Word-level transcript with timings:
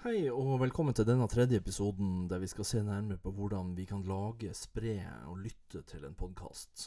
Hei 0.00 0.30
og 0.32 0.54
velkommen 0.62 0.94
til 0.96 1.04
denne 1.04 1.26
tredje 1.28 1.58
episoden 1.60 2.22
der 2.30 2.40
vi 2.40 2.46
skal 2.48 2.64
se 2.64 2.78
nærmere 2.80 3.20
på 3.20 3.34
hvordan 3.36 3.74
vi 3.76 3.84
kan 3.84 4.00
lage, 4.08 4.48
spre 4.56 4.94
og 5.28 5.42
lytte 5.44 5.82
til 5.90 6.06
en 6.08 6.14
podkast. 6.16 6.86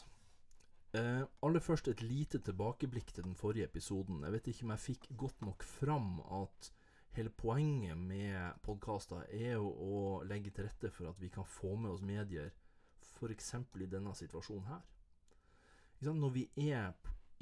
Eh, 0.98 1.22
aller 1.22 1.62
først 1.62 1.92
et 1.92 2.02
lite 2.02 2.40
tilbakeblikk 2.42 3.12
til 3.14 3.28
den 3.28 3.36
forrige 3.38 3.68
episoden. 3.70 4.24
Jeg 4.26 4.34
vet 4.34 4.50
ikke 4.50 4.66
om 4.66 4.72
jeg 4.74 4.82
fikk 4.82 5.06
godt 5.20 5.46
nok 5.46 5.62
fram 5.62 6.08
at 6.40 6.72
hele 7.14 7.30
poenget 7.30 8.02
med 8.02 8.58
podkaster 8.66 9.22
er 9.30 9.60
jo 9.60 9.70
å 9.70 10.02
legge 10.26 10.50
til 10.50 10.66
rette 10.66 10.90
for 10.90 11.12
at 11.12 11.22
vi 11.22 11.30
kan 11.30 11.46
få 11.46 11.76
med 11.76 11.94
oss 11.94 12.02
medier, 12.02 12.50
f.eks. 13.14 13.54
i 13.78 13.92
denne 13.94 14.18
situasjonen 14.18 14.72
her. 14.72 14.82
Når 16.02 16.34
vi 16.34 16.48
er 16.66 16.90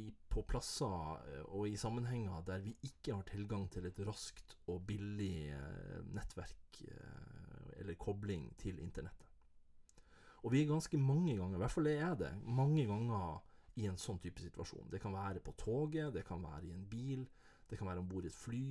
i, 0.00 0.09
på 0.29 0.43
plasser 0.48 1.18
eh, 1.29 1.45
og 1.52 1.68
i 1.68 1.77
sammenhenger 1.80 2.45
der 2.46 2.62
vi 2.64 2.74
ikke 2.86 3.16
har 3.16 3.27
tilgang 3.29 3.68
til 3.72 3.86
et 3.88 4.00
raskt 4.06 4.56
og 4.72 4.84
billig 4.88 5.52
eh, 5.52 5.98
nettverk 6.15 6.82
eh, 6.88 7.80
eller 7.82 7.98
kobling 8.01 8.48
til 8.60 8.80
internettet. 8.80 9.28
Og 10.42 10.52
vi 10.55 10.62
er 10.62 10.70
ganske 10.73 10.98
mange 10.98 11.37
ganger, 11.37 11.56
i 11.56 11.62
hvert 11.62 11.74
fall 11.74 11.91
er 11.92 12.15
det, 12.18 12.32
mange 12.42 12.87
ganger 12.88 13.42
i 13.78 13.87
en 13.87 13.98
sånn 14.01 14.18
type 14.23 14.42
situasjon. 14.42 14.88
Det 14.91 15.01
kan 15.02 15.15
være 15.15 15.42
på 15.45 15.55
toget, 15.59 16.10
det 16.15 16.24
kan 16.27 16.43
være 16.43 16.66
i 16.66 16.73
en 16.74 16.88
bil, 16.90 17.23
det 17.70 17.79
kan 17.79 17.88
være 17.88 18.02
om 18.02 18.09
bord 18.10 18.27
i 18.27 18.32
et 18.32 18.37
fly. 18.37 18.65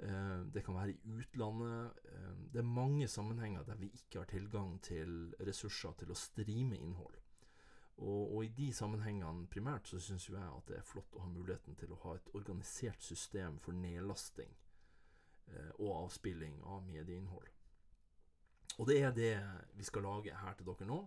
Det 0.00 0.62
kan 0.64 0.76
være 0.76 0.92
i 0.92 1.16
utlandet. 1.16 2.04
Det 2.52 2.60
er 2.60 2.68
mange 2.68 3.08
sammenhenger 3.08 3.64
der 3.68 3.80
vi 3.80 3.90
ikke 3.96 4.22
har 4.22 4.28
tilgang 4.30 4.78
til 4.84 5.34
ressurser 5.44 5.96
til 6.00 6.12
å 6.12 6.16
streame 6.16 6.78
innhold. 6.78 7.16
Og, 8.00 8.36
og 8.36 8.44
i 8.44 8.52
de 8.56 8.70
sammenhengene 8.72 9.48
primært 9.52 9.90
så 9.90 10.00
syns 10.00 10.24
jo 10.28 10.36
jeg 10.38 10.48
at 10.48 10.68
det 10.70 10.78
er 10.78 10.88
flott 10.88 11.16
å 11.16 11.24
ha 11.24 11.28
muligheten 11.28 11.76
til 11.76 11.92
å 11.92 12.00
ha 12.06 12.14
et 12.16 12.30
organisert 12.38 13.02
system 13.04 13.58
for 13.60 13.76
nedlasting 13.76 14.52
eh, 15.52 15.72
og 15.76 16.06
avspilling 16.06 16.62
av 16.64 16.86
medieinnhold. 16.86 17.50
Og 18.80 18.88
det 18.88 19.00
er 19.04 19.12
det 19.12 19.34
vi 19.76 19.84
skal 19.84 20.06
lage 20.08 20.32
her 20.32 20.56
til 20.56 20.70
dere 20.70 20.88
nå. 20.88 21.00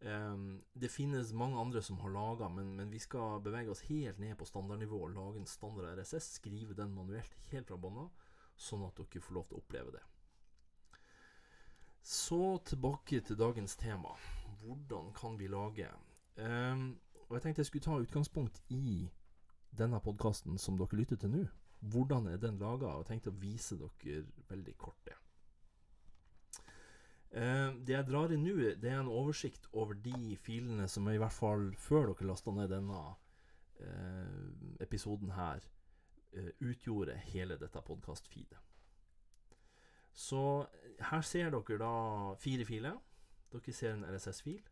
Eh, 0.00 0.34
det 0.74 0.90
finnes 0.90 1.30
mange 1.30 1.60
andre 1.62 1.82
som 1.86 2.02
har 2.02 2.10
laga, 2.16 2.50
men, 2.50 2.74
men 2.80 2.90
vi 2.90 2.98
skal 3.02 3.38
bevege 3.44 3.70
oss 3.70 3.84
helt 3.86 4.18
ned 4.18 4.34
på 4.40 4.50
standardnivå 4.50 5.04
og 5.06 5.14
lage 5.14 5.44
en 5.44 5.46
standard 5.50 5.94
RSS, 5.94 6.40
skrive 6.40 6.74
den 6.74 6.96
manuelt 6.96 7.38
helt 7.52 7.70
fra 7.70 7.78
bånda, 7.78 8.08
sånn 8.58 8.82
at 8.88 8.98
dere 8.98 9.22
får 9.22 9.38
lov 9.38 9.46
til 9.46 9.60
å 9.60 9.62
oppleve 9.62 9.94
det. 9.94 10.02
Så 12.06 12.58
tilbake 12.66 13.22
til 13.22 13.38
dagens 13.38 13.78
tema. 13.78 14.12
Hvordan 14.62 15.14
kan 15.14 15.38
vi 15.38 15.46
lage? 15.50 15.88
Ehm, 16.36 16.98
og 17.28 17.36
Jeg 17.36 17.42
tenkte 17.42 17.60
jeg 17.60 17.66
skulle 17.66 17.82
ta 17.82 17.98
utgangspunkt 17.98 18.62
i 18.68 19.10
denne 19.78 20.00
podkasten 20.00 20.58
som 20.58 20.76
dere 20.78 20.96
lytter 20.96 21.16
til 21.16 21.30
nå. 21.30 21.44
Hvordan 21.80 22.26
er 22.26 22.36
den 22.36 22.58
laga? 22.58 22.86
Og 22.86 23.04
jeg 23.04 23.06
tenkte 23.10 23.32
å 23.32 23.40
vise 23.40 23.76
dere 23.76 24.24
veldig 24.48 24.76
kort 24.78 25.00
det. 25.04 25.16
Eh, 27.36 27.72
det 27.84 27.92
jeg 27.92 28.06
drar 28.08 28.32
inn 28.32 28.44
nå, 28.46 28.54
det 28.80 28.90
er 28.90 29.00
en 29.00 29.12
oversikt 29.12 29.66
over 29.72 29.94
de 29.94 30.36
filene 30.40 30.86
som 30.88 31.08
i 31.08 31.18
hvert 31.18 31.34
fall 31.34 31.72
før 31.76 32.12
dere 32.12 32.30
lasta 32.30 32.54
ned 32.54 32.70
denne 32.72 33.00
eh, 33.80 34.38
episoden 34.80 35.34
her, 35.36 35.66
eh, 36.32 36.52
utgjorde 36.60 37.18
hele 37.32 37.58
dette 37.60 37.82
podkast-feedet. 37.82 38.62
Så 40.16 40.64
her 41.10 41.20
ser 41.28 41.50
dere 41.52 41.78
da 41.82 41.92
fire 42.40 42.64
filer. 42.64 42.96
Dere 43.52 43.72
ser 43.74 43.98
en 43.98 44.06
RSS-fil. 44.08 44.62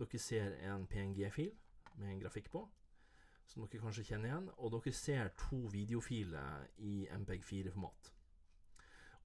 Dere 0.00 0.20
ser 0.22 0.54
en 0.64 0.86
PNG-fil 0.88 1.50
med 2.00 2.14
en 2.14 2.22
grafikk 2.22 2.48
på, 2.52 2.62
som 3.44 3.66
dere 3.66 3.82
kanskje 3.82 4.06
kjenner 4.08 4.30
igjen. 4.30 4.48
Og 4.56 4.72
dere 4.76 4.94
ser 4.96 5.34
to 5.40 5.66
videofiler 5.72 6.70
i 6.78 7.02
MPEG-4-format. 7.12 8.14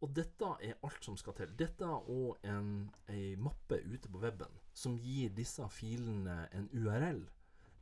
Og 0.04 0.12
dette 0.12 0.50
er 0.68 0.76
alt 0.84 1.08
som 1.08 1.16
skal 1.18 1.38
til. 1.38 1.54
Dette 1.58 1.88
og 1.88 2.44
en, 2.44 2.90
ei 3.10 3.38
mappe 3.40 3.80
ute 3.88 4.12
på 4.12 4.20
weben 4.22 4.60
som 4.76 4.98
gir 5.00 5.32
disse 5.34 5.64
filene 5.72 6.44
en 6.54 6.68
URL, 6.76 7.24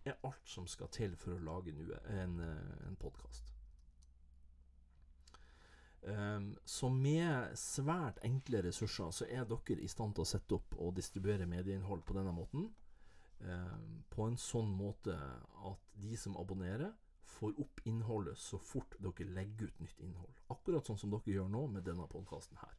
er 0.06 0.20
alt 0.28 0.48
som 0.48 0.68
skal 0.68 0.92
til 0.94 1.18
for 1.18 1.34
å 1.34 1.42
lage 1.42 1.74
en, 1.74 1.90
en, 2.14 2.40
eh, 2.44 2.88
en 2.90 3.00
podkast. 3.00 3.54
Um, 6.04 6.50
så 6.68 6.90
med 6.92 7.54
svært 7.56 8.18
enkle 8.28 8.60
ressurser 8.66 9.14
så 9.16 9.28
er 9.31 9.46
dere 9.48 9.80
i 9.80 9.88
stand 9.88 10.18
til 10.18 10.25
å 10.25 10.28
sette 10.28 10.58
opp 10.58 10.75
og 10.75 10.98
distribuere 10.98 11.48
medieinnhold 11.48 12.04
på 12.04 12.18
denne 12.18 12.34
måten. 12.36 12.68
På 14.13 14.28
en 14.29 14.38
sånn 14.38 14.69
måte 14.78 15.16
at 15.66 15.90
de 15.97 16.18
som 16.19 16.38
abonnerer, 16.38 16.94
får 17.34 17.59
opp 17.59 17.81
innholdet 17.90 18.38
så 18.38 18.59
fort 18.62 18.96
dere 19.01 19.29
legger 19.34 19.72
ut 19.72 19.79
nytt 19.81 20.00
innhold. 20.06 20.34
Akkurat 20.53 20.85
sånn 20.85 21.00
som 21.01 21.13
dere 21.13 21.34
gjør 21.34 21.50
nå 21.51 21.66
med 21.74 21.85
denne 21.88 22.06
podkasten 22.12 22.59
her. 22.62 22.75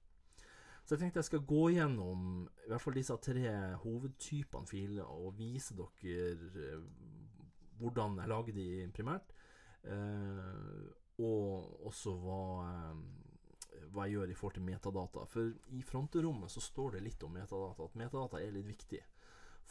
Så 0.85 0.95
jeg 0.95 1.01
tenkte 1.01 1.23
jeg 1.23 1.31
skal 1.31 1.47
gå 1.49 1.63
gjennom 1.73 2.25
i 2.45 2.69
hvert 2.69 2.85
fall 2.85 2.97
disse 2.99 3.17
tre 3.25 3.53
hovedtypene 3.83 4.69
filer 4.69 5.09
og 5.09 5.33
vise 5.39 5.77
dere 5.79 6.35
eh, 6.37 6.83
hvordan 7.81 8.19
jeg 8.21 8.31
lager 8.31 8.57
de 8.57 8.67
primært. 8.95 9.33
Eh, 9.89 10.85
og 11.25 11.87
også 11.89 12.13
hva, 12.21 12.43
eh, 12.69 13.89
hva 13.95 14.07
jeg 14.07 14.19
gjør 14.19 14.31
i 14.31 14.37
forhold 14.39 14.59
til 14.59 14.69
metadata. 14.69 15.25
For 15.33 15.73
i 15.73 15.83
fronterommet 15.89 16.53
så 16.53 16.63
står 16.63 16.99
det 16.99 17.05
litt 17.09 17.25
om 17.27 17.33
metadata. 17.33 17.89
At 17.89 17.99
metadata 17.99 18.43
er 18.45 18.55
litt 18.55 18.69
viktig 18.69 19.01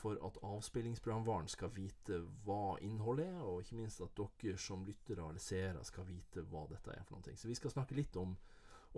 for 0.04 0.20
at 0.28 0.38
avspillingsprogramvaren 0.44 1.48
skal 1.52 1.72
vite 1.76 2.20
hva 2.44 2.76
innholdet 2.84 3.30
er, 3.30 3.42
og 3.42 3.64
ikke 3.64 3.80
minst 3.80 4.04
at 4.04 4.20
dere 4.20 4.60
som 4.60 4.84
lyttere 4.84 5.24
eller 5.24 5.44
seere 5.44 5.84
skal 5.88 6.08
vite 6.10 6.44
hva 6.52 6.66
dette 6.72 6.92
er 6.92 7.06
for 7.08 7.18
noe. 7.18 7.36
Så 7.40 7.48
vi 7.48 7.56
skal 7.56 7.72
snakke 7.72 7.96
litt 7.96 8.16
om, 8.20 8.36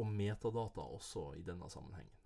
om 0.02 0.14
metadata 0.18 0.86
også 0.98 1.30
i 1.38 1.46
denne 1.46 1.70
sammenhengen. 1.70 2.22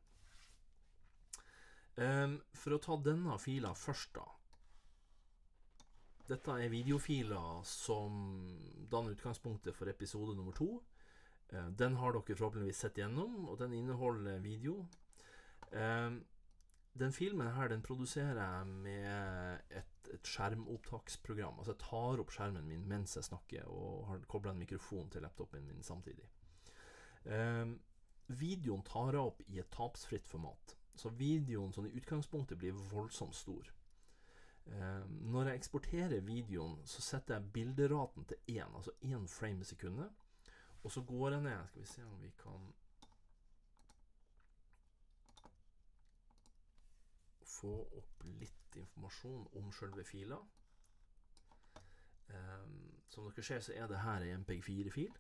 Um, 2.00 2.38
for 2.56 2.78
å 2.78 2.79
ta 2.79 2.95
denne 3.03 3.35
fila 3.44 3.73
først, 3.75 4.13
da. 4.16 4.23
Dette 6.29 6.56
er 6.62 6.72
videofiler 6.72 7.63
som 7.68 8.13
danner 8.88 9.18
utgangspunktet 9.18 9.75
for 9.75 9.89
episode 9.91 10.35
nummer 10.38 10.56
to. 10.56 10.78
Eh, 11.50 11.69
Den 11.73 11.95
har 11.97 12.13
dere 12.13 12.35
forhåpentligvis 12.38 12.84
sett 12.85 13.00
gjennom, 13.01 13.47
og 13.50 13.57
den 13.59 13.73
inneholder 13.73 14.38
video. 14.39 14.85
Ehm, 15.72 16.22
den 16.94 17.13
filmen 17.13 17.51
her 17.53 17.69
den 17.69 17.81
produserer 17.85 18.39
jeg 18.39 18.67
med 18.67 19.59
et, 19.69 20.09
et 20.13 20.25
skjermopptaksprogram. 20.27 21.59
Altså 21.59 21.75
jeg 21.75 21.83
tar 21.83 22.23
opp 22.23 22.33
skjermen 22.33 22.67
min 22.67 22.88
mens 22.89 23.16
jeg 23.16 23.27
snakker, 23.29 23.67
og 23.69 24.07
har 24.09 24.25
kobla 24.27 24.51
en 24.51 24.63
mikrofon 24.63 25.09
til 25.09 25.23
laptopen 25.23 25.67
min 25.67 25.83
samtidig. 25.85 26.27
Ehm, 27.25 27.77
videoen 28.27 28.83
tar 28.88 29.13
jeg 29.13 29.31
opp 29.31 29.44
i 29.47 29.59
et 29.61 29.72
tapsfritt 29.73 30.27
format. 30.27 30.75
Så 31.00 31.11
videoen 31.16 31.72
sånn 31.73 31.88
i 31.88 31.95
utgangspunktet 31.95 32.59
blir 32.59 32.75
voldsomt 32.91 33.38
stor. 33.38 33.69
Ehm, 34.73 35.16
når 35.31 35.51
jeg 35.51 35.61
eksporterer 35.61 36.25
videoen, 36.25 36.79
så 36.85 37.06
setter 37.06 37.38
jeg 37.38 37.53
bilderaten 37.53 38.27
til 38.27 38.57
én, 38.57 38.75
altså 38.75 38.91
én 39.06 39.27
frame 39.27 39.63
i 39.63 39.71
sekundet. 39.71 40.11
Og 40.83 40.91
så 40.91 41.01
går 41.03 41.31
jeg 41.31 41.41
ned 41.44 41.67
Skal 41.67 41.81
vi 41.81 41.88
se 41.88 42.03
om 42.06 42.21
vi 42.21 42.29
kan 42.39 42.69
få 47.59 47.74
opp 48.00 48.24
litt 48.40 48.80
informasjon 48.80 49.47
om 49.59 49.72
selve 49.75 50.06
fila. 50.08 50.40
Um, 52.30 52.80
som 53.09 53.25
dere 53.25 53.44
ser, 53.46 53.64
så 53.66 53.74
er 53.74 53.90
det 53.90 54.03
her 54.03 54.25
ei 54.25 54.36
MPG4-fil. 54.38 55.16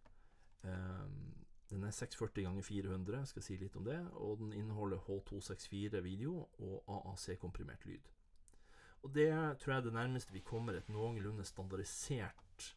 Um, 0.63 1.39
den 1.69 1.83
er 1.85 1.93
640 1.93 2.43
ganger 2.43 2.65
400, 2.65 3.17
jeg 3.17 3.27
skal 3.27 3.45
si 3.45 3.57
litt 3.61 3.75
om 3.77 3.85
det. 3.85 3.99
Og 4.17 4.39
den 4.41 4.53
inneholder 4.57 5.01
H264 5.05 6.01
video 6.05 6.47
og 6.65 6.89
AAC-komprimert 6.89 7.85
lyd. 7.85 8.09
Og 9.03 9.13
det 9.15 9.29
tror 9.59 9.73
jeg 9.73 9.77
er 9.77 9.85
det 9.85 9.93
nærmeste 9.93 10.33
vi 10.33 10.43
kommer 10.43 10.75
et 10.75 10.89
noenlunde 10.89 11.45
standardisert 11.45 12.73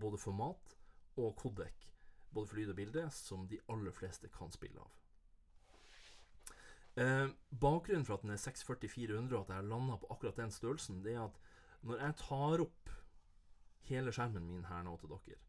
både 0.00 0.18
format 0.18 0.76
og 1.16 1.34
kodek, 1.36 1.90
både 2.32 2.46
for 2.46 2.56
lyd 2.56 2.70
og 2.70 2.76
bilde, 2.76 3.10
som 3.10 3.48
de 3.48 3.58
aller 3.68 3.92
fleste 3.92 4.28
kan 4.28 4.52
spille 4.52 4.80
av. 4.80 5.05
Eh, 6.96 7.28
bakgrunnen 7.50 8.06
for 8.08 8.16
at 8.16 8.22
den 8.24 8.32
er 8.32 8.40
640-400 8.40 9.34
og 9.36 9.42
at 9.42 9.50
jeg 9.52 9.60
har 9.60 9.68
landa 9.68 9.98
på 10.00 10.08
akkurat 10.14 10.38
den 10.40 10.54
størrelsen, 10.54 11.02
det 11.04 11.12
er 11.12 11.26
at 11.26 11.40
når 11.84 12.00
jeg 12.00 12.16
tar 12.22 12.62
opp 12.64 12.92
hele 13.90 14.14
skjermen 14.16 14.46
min 14.48 14.64
her 14.70 14.84
nå 14.86 14.94
til 15.00 15.12
dere, 15.12 15.42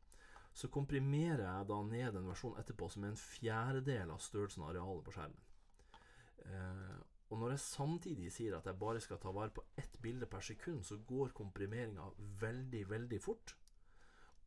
så 0.58 0.68
komprimerer 0.74 1.46
jeg 1.46 1.70
da 1.70 1.78
ned 1.88 2.18
en 2.18 2.28
versjon 2.28 2.58
etterpå 2.60 2.90
som 2.92 3.06
er 3.06 3.14
en 3.14 3.22
fjerdedel 3.22 4.12
av 4.12 4.20
størrelsen 4.26 4.66
av 4.66 4.74
arealet 4.74 5.06
på 5.06 5.14
skjermen. 5.16 5.46
Eh, 6.48 6.98
og 7.30 7.40
når 7.40 7.56
jeg 7.56 7.64
samtidig 7.64 8.34
sier 8.34 8.58
at 8.58 8.68
jeg 8.68 8.80
bare 8.80 9.00
skal 9.04 9.20
ta 9.24 9.32
vare 9.36 9.56
på 9.56 9.64
ett 9.80 9.98
bilde 10.04 10.28
per 10.28 10.44
sekund, 10.44 10.84
så 10.84 11.00
går 11.08 11.36
komprimeringa 11.36 12.10
veldig, 12.44 12.84
veldig 12.90 13.22
fort. 13.24 13.56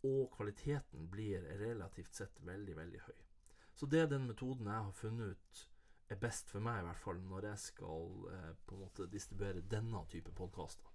Og 0.04 0.30
kvaliteten 0.36 1.08
blir 1.12 1.44
relativt 1.60 2.16
sett 2.16 2.40
veldig, 2.44 2.76
veldig 2.76 3.02
høy. 3.08 3.18
Så 3.76 3.88
det 3.88 4.00
er 4.04 4.08
den 4.12 4.26
metoden 4.28 4.68
jeg 4.68 4.88
har 4.88 4.96
funnet 4.96 5.36
ut 5.36 5.66
er 6.10 6.18
best 6.18 6.50
for 6.50 6.62
meg, 6.64 6.80
i 6.80 6.86
hvert 6.88 7.02
fall 7.04 7.20
når 7.30 7.46
jeg 7.52 7.62
skal 7.64 8.30
eh, 8.34 8.54
på 8.66 8.76
en 8.76 8.82
måte 8.84 9.06
distribuere 9.12 9.62
denne 9.70 10.02
type 10.10 10.32
podkaster. 10.36 10.86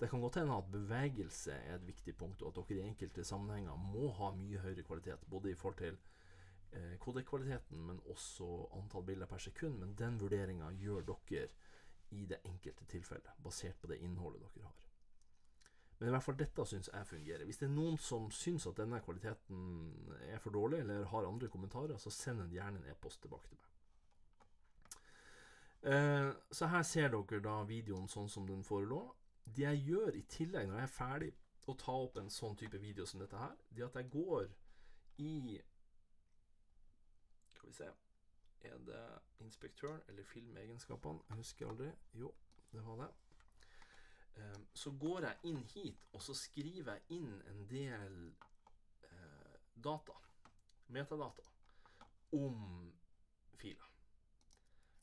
Det 0.00 0.08
kan 0.10 0.20
godt 0.20 0.40
hende 0.40 0.56
at 0.58 0.70
bevegelse 0.72 1.54
er 1.54 1.76
et 1.76 1.86
viktig 1.86 2.16
punkt, 2.18 2.42
og 2.42 2.48
at 2.50 2.62
dere 2.70 2.80
i 2.80 2.88
enkelte 2.88 3.24
sammenhenger 3.24 3.76
må 3.76 4.08
ha 4.18 4.32
mye 4.34 4.62
høyere 4.64 4.82
kvalitet, 4.86 5.26
både 5.30 5.52
i 5.52 5.58
forhold 5.58 5.78
til 5.78 5.98
eh, 6.72 6.96
kodekvaliteten, 6.98 7.84
men 7.86 8.00
også 8.10 8.48
antall 8.80 9.04
bilder 9.06 9.30
per 9.30 9.44
sekund. 9.44 9.78
Men 9.78 9.94
den 9.98 10.18
vurderinga 10.20 10.72
gjør 10.80 11.04
dere 11.12 11.50
i 12.12 12.24
det 12.28 12.40
enkelte 12.48 12.88
tilfellet, 12.88 13.36
basert 13.44 13.78
på 13.80 13.92
det 13.92 14.00
innholdet 14.02 14.42
dere 14.42 14.66
har. 14.66 14.88
Men 15.98 16.08
i 16.08 16.14
hvert 16.16 16.24
fall 16.26 16.40
dette 16.40 16.64
syns 16.66 16.90
jeg 16.90 17.06
fungerer. 17.06 17.44
Hvis 17.46 17.60
det 17.60 17.68
er 17.68 17.76
noen 17.76 18.00
som 18.00 18.24
syns 18.34 18.66
at 18.66 18.80
denne 18.80 18.98
kvaliteten 19.04 19.60
er 20.32 20.40
for 20.42 20.50
dårlig, 20.50 20.80
eller 20.82 21.06
har 21.12 21.28
andre 21.28 21.52
kommentarer, 21.52 21.94
så 22.02 22.10
send 22.10 22.42
gjerne 22.50 22.82
en 22.82 22.90
e-post 22.90 23.22
tilbake 23.22 23.52
til 23.52 23.60
meg. 23.60 23.68
Eh, 25.82 26.30
så 26.50 26.66
her 26.66 26.82
ser 26.82 27.08
dere 27.10 27.40
da 27.42 27.56
videoen 27.66 28.08
sånn 28.08 28.28
som 28.30 28.46
den 28.46 28.62
forelå. 28.62 29.02
Det 29.44 29.64
jeg 29.64 29.82
gjør 29.88 30.14
i 30.14 30.22
tillegg, 30.30 30.68
når 30.68 30.78
jeg 30.78 30.88
er 30.88 30.94
ferdig 30.94 31.30
å 31.66 31.74
ta 31.78 31.94
opp 32.04 32.18
en 32.20 32.30
sånn 32.30 32.54
type 32.58 32.78
video 32.78 33.06
som 33.06 33.22
dette 33.22 33.38
her, 33.38 33.56
det 33.70 33.82
er 33.82 33.90
at 33.90 33.98
jeg 33.98 34.10
går 34.14 34.46
i 35.22 35.58
Skal 37.52 37.68
vi 37.68 37.74
se 37.76 37.90
Er 38.62 38.78
det 38.86 39.02
inspektøren 39.42 40.00
eller 40.08 40.24
filmegenskapene? 40.24 41.26
Jeg 41.28 41.36
husker 41.36 41.68
aldri. 41.68 41.90
Jo, 42.14 42.30
det 42.72 42.84
var 42.86 43.02
det. 43.02 43.10
Um, 44.36 44.66
så 44.74 44.90
går 44.90 45.26
jeg 45.26 45.50
inn 45.50 45.62
hit, 45.74 46.06
og 46.12 46.22
så 46.22 46.34
skriver 46.34 46.92
jeg 46.92 47.18
inn 47.18 47.32
en 47.50 47.66
del 47.68 48.20
uh, 49.10 49.56
data, 49.84 50.14
metadata, 50.94 51.50
om 52.38 52.92
filer. 53.58 53.91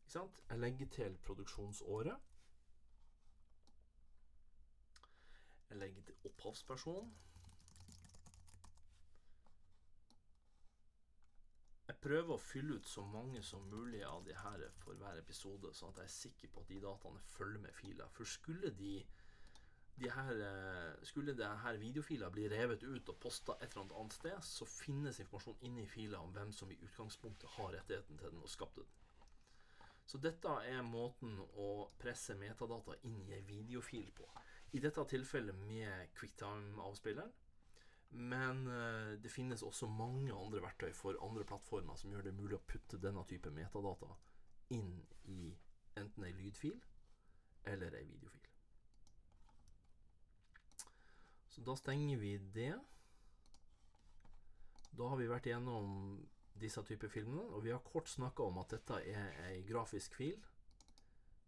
Ikke 0.10 0.20
sant? 0.20 0.40
Jeg 0.50 0.60
legger 0.60 0.88
til 0.90 1.18
produksjonsåret. 1.22 2.16
Jeg 5.70 5.78
legger 5.78 6.02
til 6.02 6.16
opphavsperson. 6.26 7.12
Jeg 11.92 11.98
prøver 12.02 12.34
å 12.34 12.40
fylle 12.42 12.80
ut 12.80 12.90
så 12.90 13.04
mange 13.06 13.44
som 13.46 13.68
mulig 13.70 14.02
av 14.08 14.26
de 14.26 14.34
her 14.34 14.64
for 14.82 14.98
hver 14.98 15.22
episode, 15.22 15.70
sånn 15.78 15.94
at 15.94 16.02
jeg 16.02 16.10
er 16.10 16.16
sikker 16.16 16.54
på 16.56 16.64
at 16.64 16.74
de 16.74 16.80
dataene 16.88 17.22
følger 17.36 17.62
med 17.68 17.78
fila. 17.78 18.08
For 18.16 18.32
skulle 18.32 18.72
de, 18.80 18.96
de 20.02 20.10
her, 20.16 20.42
eh, 20.48 21.04
skulle 21.12 21.38
det 21.38 21.52
her 21.68 21.78
videofila 21.84 22.32
bli 22.34 22.48
revet 22.50 22.88
ut 22.88 23.14
og 23.14 23.22
posta 23.28 23.60
et 23.62 23.78
eller 23.78 23.94
annet 24.02 24.18
sted, 24.18 24.42
så 24.42 24.66
finnes 24.74 25.22
informasjon 25.22 25.62
inni 25.70 25.86
fila 25.86 26.24
om 26.26 26.34
hvem 26.34 26.56
som 26.62 26.74
i 26.74 26.80
utgangspunktet 26.82 27.60
har 27.60 27.76
rettigheten 27.78 28.18
til 28.18 28.34
den 28.34 28.42
og 28.42 28.50
skapte 28.58 28.82
den. 28.88 29.09
Så 30.10 30.18
dette 30.18 30.50
er 30.66 30.82
måten 30.82 31.36
å 31.62 31.92
presse 32.02 32.34
metadata 32.34 32.96
inn 33.06 33.20
i 33.28 33.36
ei 33.36 33.44
videofil 33.46 34.08
på. 34.18 34.26
I 34.74 34.82
dette 34.82 35.04
tilfellet 35.12 35.58
med 35.68 36.10
quicktime-avspilleren. 36.18 37.30
Men 38.10 38.64
uh, 38.66 39.12
det 39.22 39.30
finnes 39.30 39.62
også 39.62 39.86
mange 39.86 40.34
andre 40.34 40.64
verktøy 40.66 40.90
for 40.98 41.20
andre 41.22 41.46
plattformer 41.46 42.00
som 42.02 42.10
gjør 42.10 42.26
det 42.26 42.34
mulig 42.34 42.58
å 42.58 42.66
putte 42.66 42.98
denne 42.98 43.22
type 43.30 43.52
metadata 43.54 44.10
inn 44.74 44.96
i 45.30 45.52
enten 46.00 46.26
ei 46.26 46.34
lydfil 46.34 46.80
eller 47.70 48.00
ei 48.00 48.08
videofil. 48.10 48.50
Så 51.54 51.62
da 51.70 51.78
stenger 51.78 52.18
vi 52.18 52.34
det. 52.58 52.74
Da 54.90 55.14
har 55.14 55.22
vi 55.22 55.30
vært 55.30 55.52
igjennom 55.52 56.18
disse 56.62 56.84
typer 56.86 57.12
filmene, 57.12 57.44
og 57.56 57.64
vi 57.64 57.74
har 57.74 57.84
kort 57.86 58.10
snakka 58.10 58.46
om 58.50 58.60
at 58.62 58.76
dette 58.76 59.02
er 59.12 59.42
ei 59.48 59.62
grafisk 59.68 60.16
fil. 60.20 60.40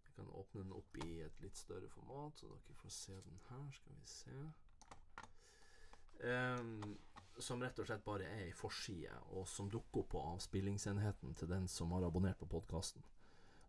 Jeg 0.06 0.16
kan 0.16 0.34
åpne 0.40 0.64
den 0.64 0.74
opp 0.76 0.98
i 1.06 1.22
et 1.26 1.42
litt 1.44 1.58
større 1.58 1.90
format, 1.90 2.38
så 2.38 2.50
dere 2.50 2.80
får 2.82 2.94
se 2.96 3.16
den 3.16 3.40
her. 3.50 3.64
Skal 3.78 3.96
vi 3.96 4.12
se. 4.12 4.38
Um, 6.22 6.98
som 7.42 7.64
rett 7.64 7.80
og 7.80 7.88
slett 7.88 8.04
bare 8.06 8.28
er 8.28 8.46
ei 8.46 8.54
forside, 8.54 9.16
og 9.34 9.48
som 9.50 9.72
dukker 9.72 10.04
opp 10.04 10.12
på 10.14 10.24
avspillingsenheten 10.36 11.34
til 11.40 11.50
den 11.50 11.68
som 11.72 11.96
har 11.96 12.06
abonnert 12.06 12.40
på 12.42 12.50
podkasten. 12.52 13.04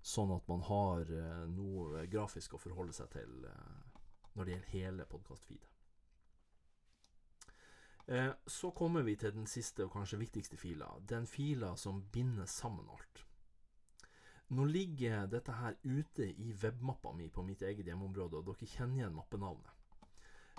Sånn 0.03 0.35
at 0.35 0.49
man 0.51 0.65
har 0.67 1.07
uh, 1.09 1.45
noe 1.49 2.07
grafisk 2.11 2.59
å 2.59 2.61
forholde 2.61 2.97
seg 2.97 3.13
til 3.15 3.47
uh, 3.47 4.01
når 4.35 4.45
det 4.45 4.57
gjelder 4.57 4.75
hele 4.75 5.07
podkastfeedet. 5.09 5.72
Uh, 8.13 8.33
så 8.47 8.71
kommer 8.77 9.03
vi 9.03 9.17
til 9.17 9.33
den 9.33 9.47
siste 9.49 9.87
og 9.87 9.95
kanskje 9.95 10.21
viktigste 10.21 10.57
fila. 10.61 10.91
Den 11.09 11.27
fila 11.27 11.73
som 11.81 12.03
binder 12.13 12.47
sammen 12.47 12.89
alt. 12.93 13.23
Nå 14.53 14.65
ligger 14.69 15.27
dette 15.33 15.53
her 15.57 15.79
ute 15.85 16.27
i 16.29 16.53
webmappa 16.53 17.13
mi 17.17 17.29
på 17.33 17.43
mitt 17.43 17.63
eget 17.63 17.87
hjemmeområde, 17.89 18.37
og 18.37 18.51
dere 18.51 18.69
kjenner 18.69 18.99
igjen 18.99 19.17
mappenavnet. 19.17 19.79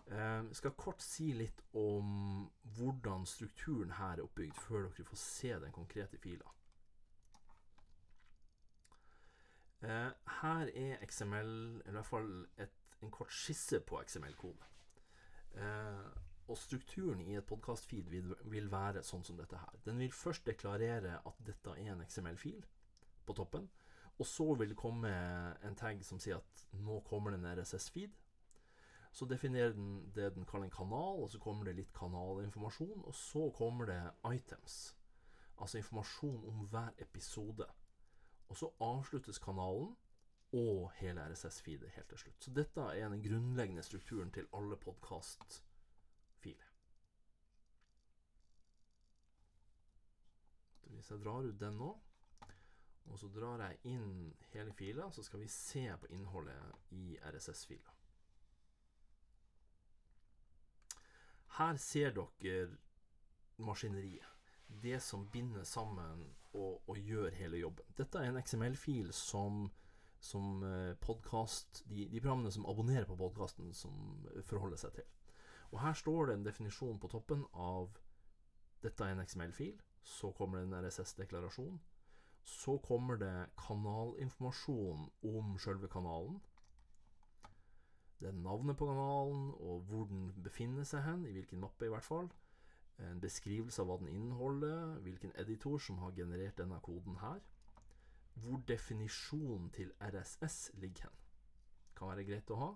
Jeg 0.07 0.39
eh, 0.39 0.49
skal 0.57 0.73
kort 0.77 1.01
si 1.05 1.29
litt 1.37 1.61
om 1.77 2.47
hvordan 2.75 3.27
strukturen 3.29 3.93
her 3.99 4.17
er 4.17 4.25
oppbygd, 4.25 4.57
før 4.65 4.87
dere 4.87 5.05
får 5.07 5.21
se 5.21 5.53
den 5.61 5.75
konkrete 5.75 6.17
fila. 6.17 6.49
Eh, 9.85 10.09
her 10.41 10.73
er 10.73 11.05
XML, 11.05 11.53
eller 11.85 11.93
i 11.93 11.97
hvert 11.99 12.09
fall 12.09 12.33
et, 12.65 12.75
en 13.03 13.13
kort 13.13 13.31
skisse 13.31 13.79
på 13.79 14.01
XML-kode. 14.01 14.72
Og 16.53 16.57
strukturen 16.61 17.21
i 17.25 17.33
et 17.33 17.45
podkast-feed 17.49 18.11
vil, 18.13 18.67
være 18.69 19.01
sånn 19.01 19.23
som 19.25 19.39
dette 19.39 19.57
her. 19.57 19.77
Den 19.87 19.97
vil 19.97 20.11
først 20.13 20.45
deklarere 20.45 21.15
at 21.25 21.39
dette 21.47 21.73
er 21.73 21.95
en 21.95 22.03
XML-fil 22.05 22.59
på 23.25 23.35
toppen. 23.39 23.65
Og 24.19 24.29
så 24.29 24.45
vil 24.59 24.69
det 24.69 24.77
komme 24.77 25.09
en 25.65 25.79
tag 25.79 26.03
som 26.05 26.21
sier 26.21 26.37
at 26.37 26.61
nå 26.77 26.99
kommer 27.09 27.33
det 27.33 27.39
en 27.39 27.57
RSS-feed. 27.57 28.13
Så 29.17 29.25
definerer 29.25 29.73
den 29.73 30.11
det 30.13 30.29
den 30.35 30.45
kaller 30.45 30.69
en 30.69 30.77
kanal, 30.77 31.23
og 31.25 31.33
så 31.33 31.41
kommer 31.41 31.65
det 31.65 31.75
litt 31.79 31.93
kanalinformasjon. 31.97 33.01
Og 33.01 33.17
så 33.17 33.49
kommer 33.57 33.89
det 33.89 33.99
items, 34.35 34.95
altså 35.57 35.81
informasjon 35.81 36.45
om 36.53 36.63
hver 36.69 36.93
episode. 37.01 37.65
Og 38.45 38.61
så 38.61 38.69
avsluttes 38.77 39.41
kanalen 39.41 39.95
og 40.53 40.91
hele 41.01 41.25
RSS-feedet 41.33 41.95
helt 41.97 42.13
til 42.13 42.27
slutt. 42.27 42.41
Så 42.45 42.53
dette 42.53 42.89
er 42.93 43.09
den 43.09 43.25
grunnleggende 43.25 43.81
strukturen 43.81 44.29
til 44.29 44.45
alle 44.53 44.77
podkast-filer. 44.77 45.72
Hvis 50.93 51.11
jeg 51.11 51.23
drar 51.23 51.45
ut 51.45 51.59
den 51.59 51.77
nå, 51.79 51.91
og 53.11 53.19
så 53.19 53.27
drar 53.27 53.61
jeg 53.65 53.79
inn 53.95 54.33
hele 54.53 54.73
fila, 54.73 55.09
så 55.11 55.23
skal 55.25 55.43
vi 55.43 55.49
se 55.51 55.83
på 55.99 56.09
innholdet 56.15 56.93
i 56.95 57.17
RSS-fila. 57.27 57.91
Her 61.57 61.77
ser 61.77 62.15
dere 62.17 62.77
maskineriet. 63.61 64.29
Det 64.83 64.97
som 65.03 65.27
binder 65.29 65.63
sammen 65.63 66.23
og, 66.53 66.81
og 66.89 66.97
gjør 66.97 67.35
hele 67.37 67.59
jobben. 67.59 67.85
Dette 67.97 68.17
er 68.17 68.31
en 68.31 68.39
XML-fil 68.41 69.11
som, 69.13 69.67
som 70.19 70.63
eh, 70.65 70.95
podkast 71.01 71.83
de, 71.85 72.07
de, 72.09 72.21
programmene 72.21 72.51
som 72.51 72.65
abonnerer 72.65 73.05
på 73.05 73.19
podkasten, 73.19 73.73
som 73.77 74.25
forholder 74.47 74.81
seg 74.81 74.95
til. 74.97 75.11
Og 75.73 75.81
Her 75.83 75.93
står 75.97 76.25
det 76.25 76.39
en 76.39 76.47
definisjon 76.47 76.99
på 77.01 77.11
toppen 77.11 77.45
av 77.53 77.99
dette 78.83 79.05
er 79.05 79.13
en 79.13 79.23
XML-fil. 79.23 79.77
Så 80.03 80.31
kommer 80.35 80.59
det 80.59 80.67
en 80.67 80.85
RSS-deklarasjon. 80.85 81.79
Så 82.43 82.77
kommer 82.83 83.15
det 83.21 83.49
kanalinformasjon 83.57 85.07
om 85.23 85.57
sjølve 85.59 85.87
kanalen. 85.87 86.41
Det 88.19 88.29
er 88.29 88.39
navnet 88.39 88.77
på 88.77 88.87
kanalen, 88.87 89.49
og 89.59 89.81
hvor 89.87 90.05
den 90.07 90.29
befinner 90.43 90.87
seg 90.87 91.03
hen, 91.03 91.25
i 91.27 91.31
hvilken 91.35 91.59
mappe 91.59 91.87
i 91.87 91.91
hvert 91.91 92.07
fall. 92.07 92.29
En 93.03 93.19
beskrivelse 93.23 93.81
av 93.81 93.89
hva 93.89 93.97
den 93.99 94.11
inneholder, 94.11 94.99
hvilken 95.03 95.33
editor 95.39 95.81
som 95.81 95.99
har 96.03 96.15
generert 96.15 96.59
denne 96.59 96.79
koden 96.83 97.17
her. 97.19 97.41
Hvor 98.43 98.61
definisjonen 98.67 99.69
til 99.75 99.91
RSS 99.99 100.71
ligger 100.79 101.07
hen. 101.07 101.19
Kan 101.95 102.11
være 102.13 102.27
greit 102.27 102.51
å 102.51 102.59
ha 102.59 102.73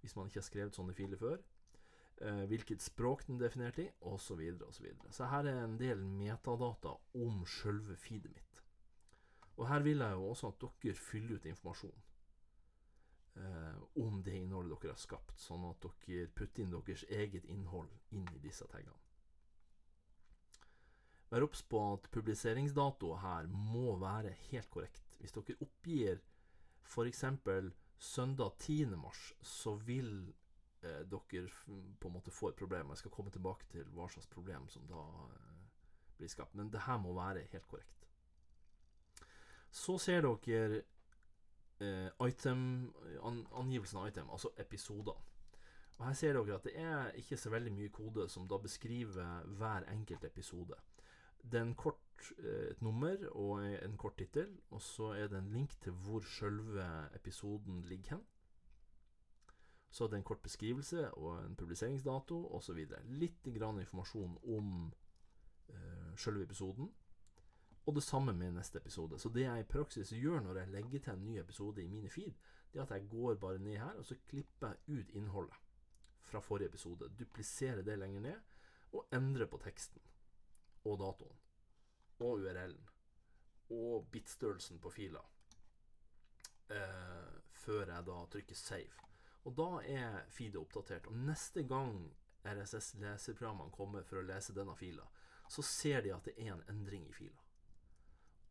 hvis 0.00 0.14
man 0.16 0.28
ikke 0.28 0.38
har 0.38 0.46
skrevet 0.46 0.76
sånne 0.76 0.94
filer 0.94 1.18
før. 1.18 1.40
Eh, 2.20 2.44
hvilket 2.50 2.82
språk 2.82 3.26
den 3.26 3.36
er 3.36 3.46
definert 3.46 3.78
i, 3.78 3.86
osv. 4.00 4.24
Så, 4.26 4.34
videre, 4.34 4.66
og 4.66 4.74
så, 4.74 4.82
videre. 4.82 5.12
så 5.14 5.28
her 5.30 5.46
er 5.46 5.62
en 5.62 5.78
del 5.78 6.02
metadata 6.02 6.96
om 7.14 7.44
sjølve 7.46 7.94
feedet 7.96 8.32
mitt. 8.34 8.62
Og 9.58 9.68
her 9.68 9.84
vil 9.86 10.02
jeg 10.02 10.16
jo 10.16 10.24
også 10.32 10.50
at 10.50 10.64
dere 10.82 10.98
fyller 10.98 11.38
ut 11.38 11.46
informasjon 11.46 12.00
eh, 13.38 13.76
om 14.02 14.22
det 14.26 14.34
innholdet 14.34 14.82
dere 14.82 14.96
har 14.96 15.02
skapt, 15.02 15.38
sånn 15.38 15.66
at 15.70 15.86
dere 16.06 16.26
putter 16.34 16.64
inn 16.64 16.74
deres 16.74 17.04
eget 17.06 17.46
innhold 17.46 17.92
inn 18.10 18.26
i 18.34 18.42
disse 18.42 18.66
taggene. 18.66 18.98
Vær 21.30 21.44
obs 21.44 21.62
på 21.62 21.80
at 21.92 22.10
publiseringsdato 22.10 23.12
her 23.22 23.46
må 23.52 23.94
være 24.00 24.32
helt 24.48 24.70
korrekt. 24.72 25.18
Hvis 25.20 25.34
dere 25.36 25.58
oppgir 25.62 26.22
f.eks. 26.88 27.24
søndag 27.98 28.58
10. 28.58 28.96
mars, 28.96 29.34
så 29.42 29.76
vil 29.76 30.32
eh, 30.82 31.04
dere 31.10 31.48
på 32.00 32.08
en 32.08 32.14
måte 32.14 32.34
får 32.34 32.52
et 32.52 32.60
problem. 32.60 32.90
Jeg 32.90 33.04
skal 33.04 33.14
komme 33.14 33.30
tilbake 33.30 33.66
til 33.72 33.88
hva 33.94 34.08
slags 34.08 34.30
problem 34.30 34.68
som 34.68 34.86
da 34.90 35.04
eh, 35.28 35.64
blir 36.18 36.28
skapt. 36.28 36.54
Men 36.54 36.72
det 36.72 36.84
her 36.86 36.98
må 36.98 37.14
være 37.16 37.46
helt 37.52 37.68
korrekt. 37.68 38.06
Så 39.70 39.98
ser 39.98 40.24
dere 40.24 40.82
eh, 41.80 42.10
item, 42.28 42.92
an, 43.22 43.46
angivelsen 43.52 43.98
av 44.00 44.08
item, 44.08 44.30
altså 44.30 44.52
episoder. 44.58 45.18
Og 45.98 46.06
Her 46.06 46.14
ser 46.14 46.36
dere 46.38 46.54
at 46.54 46.66
det 46.66 46.76
er 46.78 47.10
ikke 47.18 47.36
så 47.36 47.50
veldig 47.50 47.72
mye 47.74 47.92
kode 47.94 48.28
som 48.30 48.46
da 48.48 48.58
beskriver 48.62 49.42
hver 49.58 49.86
enkelt 49.90 50.24
episode. 50.24 50.78
Det 51.42 51.58
er 51.58 51.66
en 51.66 51.74
kort, 51.74 52.32
eh, 52.38 52.70
et 52.70 52.82
nummer 52.82 53.16
og 53.32 53.62
en 53.66 53.96
kort 53.96 54.16
tittel, 54.18 54.60
og 54.70 54.82
så 54.82 55.12
er 55.18 55.28
det 55.28 55.38
en 55.38 55.52
link 55.52 55.74
til 55.82 55.92
hvor 55.92 56.20
sjølve 56.20 56.86
episoden 57.14 57.82
ligger 57.82 58.16
hen. 58.16 58.26
Så 59.90 60.04
er 60.04 60.12
det 60.12 60.18
en 60.20 60.28
kort 60.30 60.42
beskrivelse 60.44 61.06
og 61.16 61.38
en 61.40 61.56
publiseringsdato 61.56 62.38
osv. 62.56 62.80
Litt 63.08 63.48
grann 63.54 63.80
informasjon 63.80 64.36
om 64.56 64.72
uh, 65.72 66.10
sjølve 66.16 66.44
episoden. 66.44 66.90
Og 67.88 67.94
det 67.96 68.04
samme 68.04 68.34
med 68.36 68.52
neste 68.58 68.82
episode. 68.82 69.18
Så 69.18 69.32
det 69.32 69.46
jeg 69.46 69.64
i 69.64 69.68
praksis 69.68 70.12
gjør 70.12 70.42
når 70.44 70.60
jeg 70.60 70.72
legger 70.74 71.04
til 71.04 71.14
en 71.14 71.24
ny 71.24 71.38
episode 71.40 71.80
i 71.80 71.88
mine 71.88 72.10
feed, 72.12 72.36
det 72.72 72.82
er 72.82 72.84
at 72.84 72.92
jeg 72.98 73.08
går 73.08 73.38
bare 73.40 73.58
ned 73.64 73.78
her, 73.80 73.96
og 73.96 74.04
så 74.04 74.18
klipper 74.28 74.74
jeg 74.74 74.98
ut 74.98 75.14
innholdet 75.16 75.56
fra 76.28 76.42
forrige 76.44 76.68
episode. 76.68 77.08
Dupliserer 77.18 77.82
det 77.82 77.96
lenger 77.98 78.20
ned, 78.20 78.40
og 78.92 79.08
endrer 79.12 79.46
på 79.46 79.60
teksten. 79.64 80.02
Og 80.84 80.98
datoen. 81.00 81.40
Og 82.18 82.44
URL-en. 82.44 82.88
Og 83.70 84.08
bitstørrelsen 84.12 84.78
på 84.80 84.90
fila. 84.90 85.24
Eh, 86.68 87.32
før 87.52 87.86
jeg 87.86 88.06
da 88.06 88.18
trykker 88.32 88.56
save. 88.56 89.08
Og 89.48 89.54
da 89.56 89.68
er 89.88 90.24
feedet 90.28 90.60
oppdatert. 90.60 91.06
Og 91.08 91.16
neste 91.24 91.62
gang 91.64 92.02
RSS-leseprogrammene 92.44 93.72
kommer 93.72 94.04
for 94.04 94.20
å 94.20 94.26
lese 94.28 94.52
denne 94.56 94.74
fila, 94.76 95.06
så 95.48 95.64
ser 95.64 96.04
de 96.04 96.12
at 96.12 96.28
det 96.28 96.34
er 96.36 96.52
en 96.52 96.66
endring 96.68 97.06
i 97.08 97.16
fila. 97.16 97.40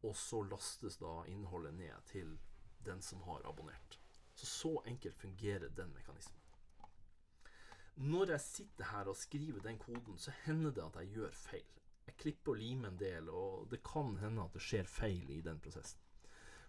Og 0.08 0.16
så 0.18 0.42
lastes 0.50 0.98
da 0.98 1.20
innholdet 1.30 1.77
ned 1.77 2.10
til 2.10 2.34
den 2.86 3.01
som 3.06 3.22
har 3.27 3.46
abonnert. 3.46 4.00
Så 4.34 4.46
så 4.46 4.74
enkelt 4.89 5.18
fungerer 5.22 5.70
den 5.77 5.94
mekanismen. 5.94 6.42
Når 7.98 8.34
jeg 8.36 8.42
sitter 8.42 8.89
her 8.92 9.10
og 9.10 9.18
skriver 9.18 9.62
den 9.62 9.80
koden, 9.82 10.18
så 10.18 10.34
hender 10.46 10.74
det 10.74 10.84
at 10.86 11.00
jeg 11.01 11.13
gjør 11.16 11.32
feil. 11.34 11.72
Jeg 12.06 12.18
klipper 12.18 12.54
og 12.54 12.62
limer 12.62 12.92
en 12.92 13.00
del, 13.00 13.30
og 13.30 13.70
det 13.72 13.82
kan 13.86 14.18
hende 14.22 14.46
at 14.46 14.54
det 14.54 14.62
skjer 14.66 14.89
feil 14.89 15.30
i 15.34 15.42
den 15.46 15.60
prosessen. 15.62 16.01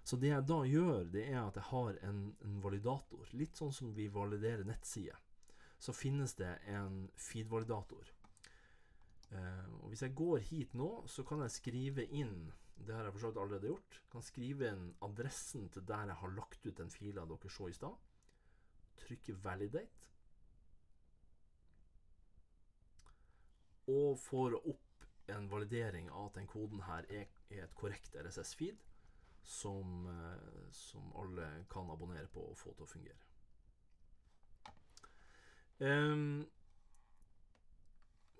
Så 0.08 0.16
det 0.16 0.30
jeg 0.30 0.44
da 0.48 0.62
gjør, 0.64 1.02
det 1.12 1.26
er 1.28 1.42
at 1.42 1.56
jeg 1.58 1.68
har 1.68 1.96
en, 2.08 2.20
en 2.46 2.60
validator. 2.64 3.28
Litt 3.36 3.58
sånn 3.58 3.74
som 3.76 3.90
vi 3.92 4.06
validerer 4.08 4.64
nettsider. 4.64 5.18
Så 5.76 5.92
finnes 5.92 6.32
det 6.38 6.54
en 6.72 7.02
feed-validator. 7.20 8.08
Eh, 9.36 9.66
og 9.82 9.92
Hvis 9.92 10.06
jeg 10.06 10.16
går 10.16 10.40
hit 10.48 10.72
nå, 10.80 10.88
så 11.12 11.26
kan 11.28 11.44
jeg 11.44 11.52
skrive 11.58 12.08
inn 12.08 12.48
Det 12.78 12.94
har 12.94 13.04
jeg 13.04 13.12
for 13.12 13.20
så 13.20 13.32
vidt 13.32 13.42
allerede 13.42 13.72
gjort. 13.74 14.00
Kan 14.08 14.24
skrive 14.24 14.72
inn 14.72 14.88
adressen 15.04 15.68
til 15.74 15.84
der 15.84 16.08
jeg 16.08 16.20
har 16.22 16.36
lagt 16.38 16.64
ut 16.64 16.80
den 16.80 16.92
fila 16.94 17.28
dere 17.28 17.52
så 17.52 17.68
i 17.68 17.76
stad. 17.76 17.96
Trykke 19.04 19.34
'validate'. 19.44 20.12
Og 23.92 24.18
får 24.24 24.56
opp 24.62 25.08
en 25.36 25.50
validering 25.50 26.08
av 26.10 26.30
at 26.30 26.38
den 26.40 26.46
koden 26.46 26.86
her 26.86 27.04
er, 27.10 27.26
er 27.50 27.64
et 27.66 27.74
korrekt 27.74 28.16
RSS-feed 28.16 28.78
som, 29.48 30.06
eh, 30.06 30.70
som, 30.72 31.12
alle 31.16 31.64
kan 31.70 31.90
abonnere 31.90 32.26
på 32.26 32.42
og 32.50 32.58
få 32.58 32.74
til 32.76 32.84
å 32.84 32.90
fungere. 32.90 33.24
Um, 35.78 36.42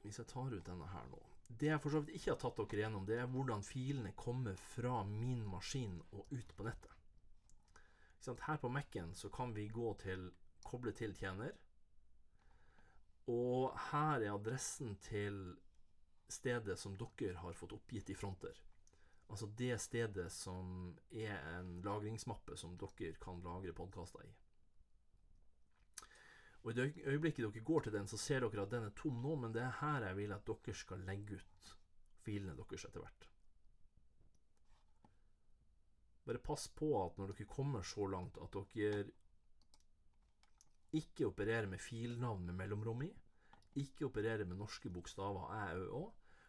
hvis 0.03 0.19
jeg 0.21 0.29
tar 0.29 0.51
ut 0.51 0.67
denne 0.67 0.89
her 0.91 1.05
nå 1.07 1.21
Det 1.47 1.69
jeg 1.69 1.79
for 1.85 1.95
så 1.95 2.01
vidt 2.03 2.17
ikke 2.19 2.33
har 2.33 2.41
tatt 2.43 2.59
dere 2.59 2.83
gjennom, 2.83 3.07
det 3.07 3.21
er 3.23 3.31
hvordan 3.31 3.63
filene 3.63 4.11
kommer 4.19 4.59
fra 4.75 4.99
min 5.07 5.47
maskin 5.47 6.01
og 6.11 6.35
ut 6.35 6.53
på 6.57 6.67
nettet. 6.67 6.93
Her 8.45 8.59
på 8.61 8.69
Mac-en 8.69 9.15
så 9.15 9.31
kan 9.33 9.55
vi 9.57 9.69
gå 9.73 9.95
til 10.03 10.29
koble 10.67 10.93
til 10.93 11.15
tjener. 11.17 11.55
Og 13.33 13.73
her 13.89 14.21
er 14.21 14.35
adressen 14.35 14.99
til 15.09 15.57
stedet 16.29 16.77
som 16.77 16.99
dere 17.01 17.39
har 17.41 17.57
fått 17.57 17.73
oppgitt 17.79 18.13
i 18.13 18.19
fronter. 18.19 18.61
Altså 19.29 19.47
det 19.61 19.77
stedet 19.81 20.31
som 20.33 20.95
er 21.13 21.37
en 21.59 21.81
lagringsmappe 21.85 22.57
som 22.57 22.77
dere 22.81 23.17
kan 23.21 23.43
lagre 23.45 23.75
podkaster 23.77 24.25
i. 24.25 24.31
Og 26.65 26.73
I 26.73 26.77
det 26.77 26.87
øyeblikket 27.07 27.45
dere 27.45 27.65
går 27.65 27.87
til 27.87 27.95
den, 27.95 28.09
så 28.09 28.19
ser 28.19 28.41
dere 28.45 28.65
at 28.65 28.73
den 28.73 28.89
er 28.89 28.95
tom 28.97 29.21
nå, 29.23 29.35
men 29.37 29.53
det 29.55 29.63
er 29.63 29.77
her 29.81 30.07
jeg 30.09 30.17
vil 30.17 30.33
at 30.35 30.49
dere 30.49 30.75
skal 30.75 31.05
legge 31.07 31.39
ut 31.39 31.75
filene 32.25 32.57
deres 32.57 32.85
etter 32.89 33.05
hvert. 33.05 33.29
Bare 36.29 36.45
pass 36.45 36.67
på 36.77 36.91
at 37.01 37.17
når 37.17 37.33
dere 37.33 37.49
kommer 37.49 37.85
så 37.87 38.09
langt 38.11 38.37
at 38.43 38.57
dere 38.57 39.07
ikke 40.99 41.29
opererer 41.29 41.69
med 41.69 41.81
filnavn 41.85 42.47
med 42.49 42.57
mellomrom 42.57 43.03
i, 43.05 43.11
ikke 43.79 44.09
opererer 44.09 44.49
med 44.49 44.59
norske 44.59 44.91
bokstaver 44.91 45.53
æ, 45.53 45.65
ø, 45.77 45.89
å, 46.01 46.03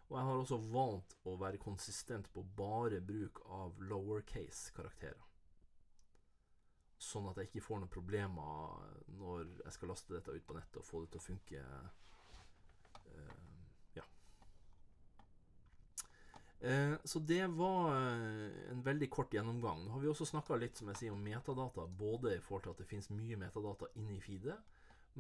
og 0.10 0.18
jeg 0.18 0.26
har 0.26 0.40
også 0.42 0.58
valgt 0.74 1.16
å 1.30 1.36
være 1.38 1.62
konsistent 1.62 2.30
på 2.34 2.42
bare 2.58 2.98
bruk 3.06 3.44
av 3.54 3.78
lowercase-karakterer. 3.92 5.22
Sånn 7.00 7.30
at 7.30 7.38
jeg 7.38 7.52
ikke 7.52 7.64
får 7.64 7.84
noen 7.84 7.92
problemer 7.94 8.88
når 9.20 9.46
jeg 9.64 9.76
skal 9.76 9.94
laste 9.94 10.16
dette 10.16 10.34
ut 10.34 10.48
på 10.48 10.58
nettet 10.58 10.82
og 10.82 10.88
få 10.88 11.04
det 11.04 11.12
til 11.14 11.22
å 11.22 11.28
funke. 11.28 11.62
Uh, 13.06 13.38
ja. 14.00 14.08
Uh, 16.66 16.98
så 17.06 17.22
det 17.30 17.46
var 17.54 17.94
uh, 17.94 18.60
en 18.74 18.84
veldig 18.90 19.12
kort 19.14 19.38
gjennomgang. 19.38 19.86
Nå 19.86 19.94
har 19.94 20.04
vi 20.04 20.10
også 20.12 20.28
snakka 20.34 20.58
litt 20.58 20.82
som 20.82 20.90
jeg 20.90 21.04
sier, 21.04 21.16
om 21.16 21.24
metadata, 21.24 21.86
både 21.86 22.34
i 22.34 22.44
forhold 22.44 22.66
til 22.66 22.74
at 22.74 22.82
det 22.82 22.90
finnes 22.90 23.14
mye 23.14 23.40
metadata 23.46 23.94
inne 24.02 24.18
i 24.18 24.26
feedet, 24.26 24.58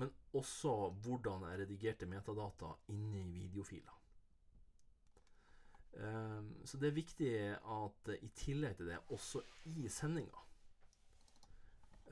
men 0.01 0.11
også 0.33 0.75
hvordan 1.05 1.45
jeg 1.45 1.63
redigerte 1.63 2.09
metadata 2.09 2.73
inne 2.91 3.21
i 3.21 3.31
videofiler. 3.37 4.08
Um, 5.93 6.51
så 6.65 6.77
det 6.77 6.87
er 6.87 6.95
viktig 6.95 7.29
at 7.57 8.09
i 8.21 8.29
tillegg 8.37 8.77
til 8.77 8.91
det, 8.91 8.99
også 9.09 9.41
i 9.65 9.87
sendinga 9.89 10.43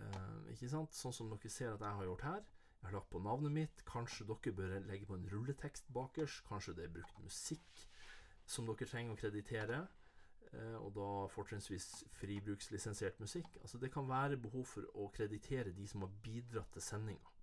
uh, 0.02 0.50
Ikke 0.52 0.68
sant? 0.72 0.98
Sånn 0.98 1.14
som 1.16 1.30
dere 1.30 1.52
ser 1.54 1.76
at 1.76 1.86
jeg 1.86 2.00
har 2.00 2.10
gjort 2.10 2.26
her. 2.26 2.42
Jeg 2.82 2.90
har 2.90 2.98
lagt 2.98 3.12
på 3.14 3.22
navnet 3.24 3.54
mitt. 3.54 3.86
Kanskje 3.88 4.28
dere 4.28 4.56
bør 4.58 4.76
legge 4.90 5.08
på 5.08 5.16
en 5.16 5.30
rulletekst 5.32 5.88
bakerst. 5.94 6.44
Kanskje 6.50 6.76
det 6.78 6.88
er 6.88 6.98
brukt 6.98 7.22
musikk 7.24 7.86
som 8.50 8.68
dere 8.68 8.90
trenger 8.90 9.16
å 9.16 9.22
kreditere. 9.22 9.80
Uh, 10.48 10.78
og 10.82 10.92
da 10.98 11.08
fortrinnsvis 11.32 11.88
fribrukslisensiert 12.18 13.22
musikk. 13.24 13.60
Altså 13.62 13.80
Det 13.80 13.94
kan 13.94 14.10
være 14.10 14.42
behov 14.42 14.68
for 14.74 14.90
å 14.98 15.12
kreditere 15.16 15.76
de 15.76 15.88
som 15.88 16.04
har 16.04 16.14
bidratt 16.26 16.74
til 16.76 16.84
sendinga. 16.84 17.37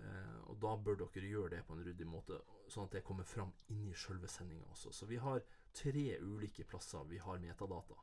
Uh, 0.00 0.50
og 0.50 0.60
da 0.62 0.74
bør 0.80 0.96
dere 1.04 1.32
gjøre 1.32 1.54
det 1.56 1.64
på 1.66 1.76
en 1.76 1.82
ryddig 1.84 2.06
måte, 2.08 2.38
sånn 2.70 2.88
at 2.88 2.96
det 2.96 3.04
kommer 3.06 3.28
fram 3.28 3.52
inni 3.74 3.94
sjølve 3.96 4.30
sendinga 4.30 4.70
også. 4.72 4.92
Så 4.94 5.08
vi 5.10 5.20
har 5.20 5.42
tre 5.76 6.06
ulike 6.20 6.64
plasser 6.68 7.04
vi 7.10 7.20
har 7.22 7.42
metadata. 7.42 7.98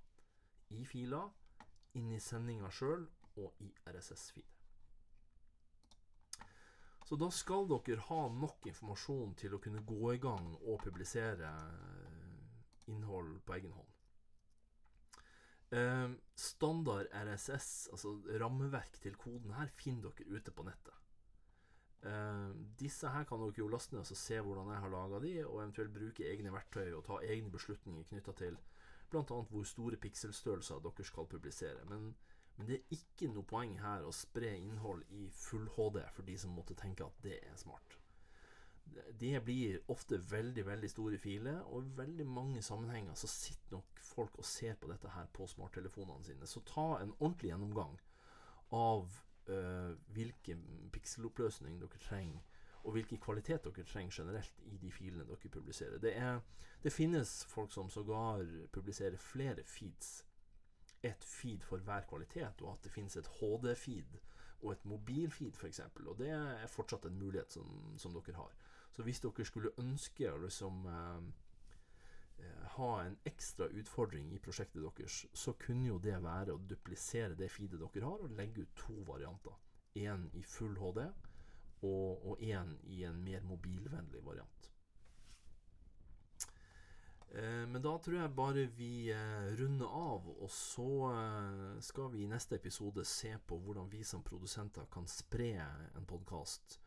I 0.77 0.84
fila, 0.86 1.24
inni 1.98 2.20
sendinga 2.22 2.70
sjøl 2.72 3.08
og 3.38 3.66
i 3.66 3.72
RSS-feed. 3.89 4.54
Så 7.08 7.16
da 7.16 7.30
skal 7.32 7.70
dere 7.72 8.04
ha 8.10 8.24
nok 8.36 8.66
informasjon 8.68 9.36
til 9.39 9.54
å 9.56 9.62
kunne 9.63 9.86
gå 9.88 10.10
i 10.12 10.20
gang 10.20 10.50
og 10.58 10.82
publisere 10.84 11.48
eh, 11.48 12.89
innhold 12.92 13.38
på 13.48 13.56
egen 13.56 13.72
hånd. 13.72 13.94
Uh, 15.68 16.13
standard 16.39 17.10
RSS, 17.12 17.89
altså 17.92 18.13
rammeverk 18.39 19.01
til 19.04 19.18
koden 19.20 19.51
her, 19.56 19.72
finner 19.75 20.13
dere 20.16 20.39
ute 20.39 20.54
på 20.56 20.63
nettet. 20.68 21.06
Disse 22.77 23.10
her 23.10 23.25
kan 23.25 23.41
dere 23.41 23.57
jo 23.57 23.67
laste 23.72 23.96
ned 23.96 24.05
og 24.05 24.19
se 24.19 24.39
hvordan 24.43 24.72
jeg 24.74 24.81
har 24.84 24.93
laga 24.93 25.19
de, 25.24 25.34
og 25.48 25.62
eventuelt 25.63 25.93
bruke 25.93 26.27
egne 26.29 26.53
verktøy 26.53 26.91
og 26.93 27.05
ta 27.07 27.19
egne 27.25 27.50
beslutninger 27.53 28.05
knytta 28.10 28.36
til 28.38 28.57
bl.a. 29.10 29.24
hvor 29.24 29.63
store 29.63 29.98
pikselstørrelser 30.03 30.81
dere 30.84 31.05
skal 31.05 31.29
publisere. 31.31 31.86
Men, 31.89 32.10
men, 32.57 32.67
det 32.67 32.79
er 32.79 32.98
ikke 32.98 33.29
noe 33.31 33.46
poeng 33.48 33.77
her 33.81 34.05
å 34.05 34.13
spre 34.15 34.51
innhold 34.57 35.05
i 35.15 35.29
full 35.34 35.69
HD 35.77 36.03
for 36.13 36.27
de 36.27 36.36
som 36.38 36.55
måtte 36.57 36.77
tenke 36.77 37.07
at 37.07 37.24
det 37.24 37.39
er 37.39 37.55
smart. 37.60 37.98
Det 39.19 39.34
blir 39.43 39.81
ofte 39.91 40.19
veldig 40.31 40.63
veldig 40.65 40.89
store 40.89 41.17
filer, 41.19 41.60
og 41.67 41.84
i 41.84 41.96
veldig 41.98 42.25
mange 42.27 42.62
sammenhenger 42.63 43.17
så 43.19 43.27
sitter 43.27 43.77
nok 43.77 44.03
folk 44.03 44.38
og 44.39 44.48
ser 44.48 44.77
på 44.79 44.89
dette 44.91 45.12
her 45.12 45.27
på 45.34 45.48
smarttelefonene 45.48 46.24
sine. 46.24 46.48
Så 46.48 46.63
ta 46.67 46.93
en 47.01 47.15
ordentlig 47.19 47.51
gjennomgang 47.51 47.98
av 48.75 49.10
uh, 49.50 49.91
hvilken 50.15 50.63
pikseloppløsning 50.96 51.81
dere 51.81 52.01
trenger, 52.03 52.56
og 52.88 52.96
hvilken 52.96 53.20
kvalitet 53.20 53.65
dere 53.67 53.84
trenger 53.84 54.22
generelt 54.22 54.62
i 54.72 54.77
de 54.79 54.91
filene 54.91 55.25
dere 55.27 55.51
publiserer. 55.51 56.00
Det, 56.00 56.13
er, 56.15 56.39
det 56.84 56.94
finnes 56.96 57.34
folk 57.51 57.74
som 57.75 57.91
sågar 57.91 58.46
publiserer 58.72 59.20
flere 59.20 59.65
feeds. 59.67 60.24
Et 61.03 61.24
feed 61.24 61.62
for 61.67 61.84
hver 61.84 62.08
kvalitet, 62.10 62.63
og 62.63 62.74
at 62.74 62.88
det 62.88 62.91
finnes 62.91 63.20
et 63.20 63.27
HD-feed 63.39 64.15
og 64.62 64.72
et 64.72 64.86
mobilfeed 64.89 65.60
f.eks. 65.60 65.84
Og 66.06 66.15
det 66.17 66.32
er 66.34 66.72
fortsatt 66.72 67.06
en 67.06 67.20
mulighet 67.20 67.53
som, 67.53 67.67
som, 68.00 68.15
dere 68.15 68.39
har. 68.39 68.56
Så 68.91 69.03
hvis 69.03 69.20
dere 69.22 69.46
skulle 69.46 69.75
ønske 69.84 70.32
liksom 70.41 70.88
uh, 70.88 71.27
Eh, 72.39 72.67
ha 72.70 73.03
en 73.03 73.17
ekstra 73.24 73.65
utfordring 73.65 74.34
i 74.34 74.39
prosjektet 74.39 74.84
deres, 74.84 75.25
så 75.34 75.53
kunne 75.58 75.88
jo 75.88 75.98
det 76.01 76.17
være 76.22 76.53
å 76.53 76.62
duplisere 76.70 77.38
det 77.38 77.50
feedet 77.50 77.79
dere 77.82 78.06
har, 78.06 78.22
og 78.22 78.36
legge 78.38 78.65
ut 78.65 78.75
to 78.77 78.98
varianter. 79.08 79.56
Én 79.98 80.27
i 80.38 80.44
full 80.46 80.75
HD, 80.77 81.08
og 81.86 82.41
én 82.41 82.74
i 82.89 83.03
en 83.05 83.19
mer 83.24 83.43
mobilvennlig 83.46 84.24
variant. 84.25 84.72
Eh, 87.29 87.67
men 87.67 87.81
da 87.84 87.91
tror 88.00 88.17
jeg 88.22 88.36
bare 88.36 88.65
vi 88.77 89.10
eh, 89.12 89.50
runder 89.60 89.91
av, 89.91 90.29
og 90.31 90.50
så 90.51 90.89
eh, 91.12 91.79
skal 91.84 92.12
vi 92.13 92.24
i 92.24 92.29
neste 92.31 92.55
episode 92.55 93.03
se 93.05 93.34
på 93.38 93.60
hvordan 93.62 93.91
vi 93.91 94.03
som 94.07 94.24
produsenter 94.24 94.88
kan 94.93 95.07
spre 95.12 95.51
en 95.98 96.07
podkast. 96.07 96.79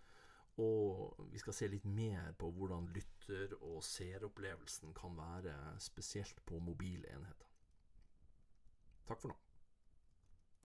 Og 0.61 1.21
vi 1.31 1.41
skal 1.41 1.57
se 1.57 1.69
litt 1.73 1.87
mer 1.89 2.33
på 2.39 2.51
hvordan 2.53 2.91
lytter- 2.93 3.55
og 3.61 3.85
seeropplevelsen 3.85 4.97
kan 4.97 5.15
være, 5.17 5.55
spesielt 5.81 6.43
på 6.45 6.59
mobile 6.61 7.09
enheter. 7.15 7.47
Takk 9.07 9.23
for 9.23 9.33
nå. 9.33 9.39